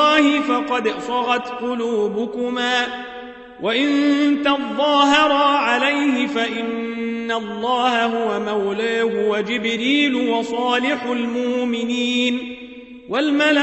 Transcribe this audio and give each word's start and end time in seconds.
الله 0.00 0.40
فقد 0.40 0.92
صغت 1.08 1.48
قلوبكما 1.48 2.86
وإن 3.62 3.88
تظاهرا 4.44 5.44
عليه 5.44 6.26
فإن 6.26 7.32
الله 7.32 8.04
هو 8.04 8.40
مولاه 8.40 9.28
وجبريل 9.28 10.14
وصالح 10.14 11.02
المؤمنين 11.04 12.56
والملائكة 13.08 13.60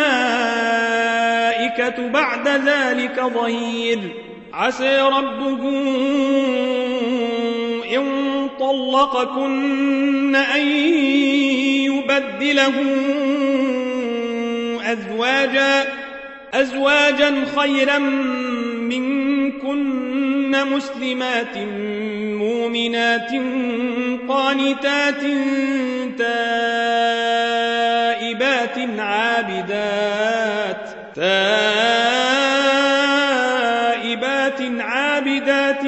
بعد 2.07 2.47
ذلك 2.47 3.21
ظهير. 3.33 3.99
عسى 4.53 5.01
ربه 5.01 5.69
إن 7.95 8.27
طلقكن 8.59 10.35
أن 10.35 10.67
يبدله 11.85 12.73
أزواجا 14.91 16.06
أزواجا 16.53 17.45
خيرا 17.59 17.97
منكن 18.87 20.51
مسلمات 20.51 21.57
مؤمنات 22.37 23.31
قانتات 24.29 25.21
تائبات 26.17 26.37
عابدات 28.99 30.89
تائبات 31.15 31.41
عابدات 34.79 35.83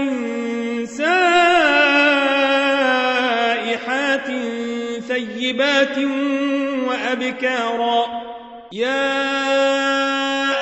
ثيبات 5.07 5.97
وأبكارا. 6.87 8.05
يا 8.71 10.18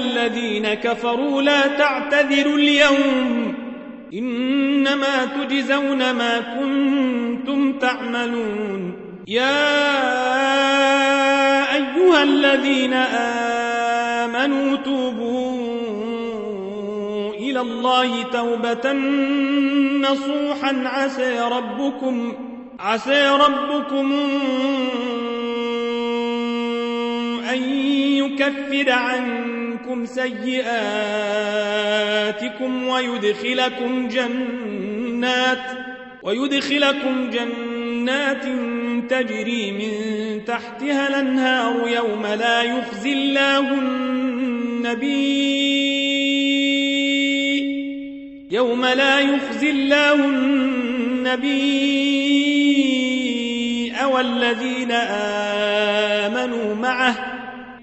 الذين 0.00 0.74
كفروا 0.74 1.42
لا 1.42 1.66
تعتذروا 1.66 2.56
اليوم 2.56 3.54
إنما 4.14 5.24
تجزون 5.24 6.10
ما 6.10 6.40
كنتم 6.40 7.72
تعملون. 7.72 8.92
يا 9.28 9.74
أيها 11.74 12.22
الذين 12.22 12.92
آمنوا 14.24 14.76
توبوا 14.76 15.50
إلى 17.34 17.60
الله 17.60 18.22
توبة 18.22 18.92
نصوحا. 20.00 20.82
عسى 20.84 21.40
ربكم 21.40 22.32
عسى 22.80 23.28
ربكم 23.28 24.12
أن 27.52 27.62
يكفر 28.20 28.92
عنكم 28.92 29.49
سيئاتكم 30.06 30.70
ويدخلكم 32.86 34.08
جنات 34.08 35.58
ويدخلكم 36.22 37.30
جنات 37.30 38.44
تجري 39.10 39.72
من 39.72 39.90
تحتها 40.44 41.08
الانهار 41.08 41.88
يوم 41.88 42.26
لا 42.26 42.62
يخزي 42.62 43.12
الله 43.12 43.74
النبي 43.74 45.30
يوم 48.50 48.86
لا 48.86 49.20
يخزي 49.20 49.70
الله 49.70 50.14
النبي 50.14 51.80
والذين 54.20 54.92
آمنوا 56.26 56.74
معه 56.74 57.29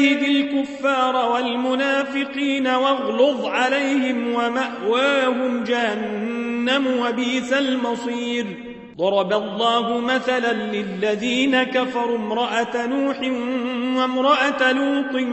جاهد 0.00 0.22
الكفار 0.22 1.30
والمنافقين 1.30 2.66
واغلظ 2.66 3.44
عليهم 3.44 4.34
ومأواهم 4.34 5.64
جهنم 5.64 6.86
وبيس 6.86 7.52
المصير. 7.52 8.46
ضرب 8.98 9.32
الله 9.32 10.00
مثلا 10.00 10.52
للذين 10.52 11.62
كفروا 11.62 12.18
امرأة 12.18 12.86
نوح 12.86 13.20
وامرأة 13.96 14.72
لوط 14.72 15.24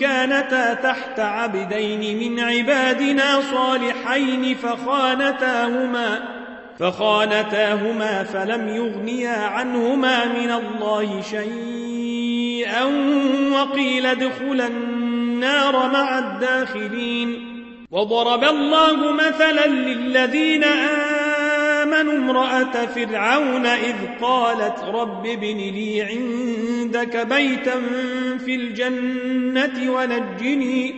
كانتا 0.00 0.74
تحت 0.74 1.20
عبدين 1.20 2.18
من 2.18 2.40
عبادنا 2.40 3.40
صالحين 3.40 4.54
فخانتاهما 4.54 6.22
فخانتاهما 6.78 8.22
فلم 8.22 8.68
يغنيا 8.68 9.46
عنهما 9.46 10.24
من 10.24 10.50
الله 10.50 11.20
شيئا 11.20 12.84
وقيل 13.62 14.06
ادخلا 14.06 14.66
النار 14.66 15.72
مع 15.72 16.18
الداخلين. 16.18 17.48
وضرب 17.90 18.44
الله 18.44 19.12
مثلا 19.12 19.66
للذين 19.66 20.64
آمنوا 20.64 22.12
امرأة 22.12 22.86
فرعون 22.86 23.66
إذ 23.66 23.94
قالت 24.22 24.84
رب 24.94 25.26
ابن 25.26 25.56
لي 25.56 26.02
عندك 26.02 27.26
بيتا 27.26 27.82
في 28.44 28.54
الجنة 28.54 29.92
ونجني 29.92 30.94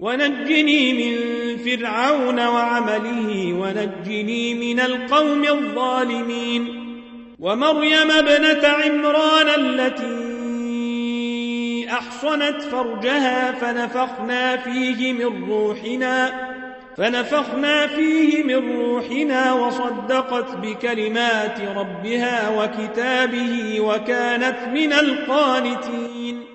ونجني 0.00 0.92
من 0.92 1.16
فرعون 1.56 2.46
وعمله 2.46 3.52
ونجني 3.52 4.54
من 4.54 4.80
القوم 4.80 5.44
الظالمين. 5.44 6.86
ومريم 7.40 8.10
ابنة 8.10 8.68
عمران 8.68 9.48
التي 9.48 10.29
أحصنت 11.92 12.62
فرجها 12.62 13.52
فنفخنا 13.52 14.56
فيه 14.56 15.12
من 15.12 15.50
روحنا 15.50 16.32
فنفخنا 16.96 17.86
فيه 17.86 18.42
من 18.42 18.72
روحنا 18.80 19.52
وصدقت 19.52 20.56
بكلمات 20.56 21.60
ربها 21.76 22.48
وكتابه 22.48 23.80
وكانت 23.80 24.58
من 24.74 24.92
القانتين. 24.92 26.49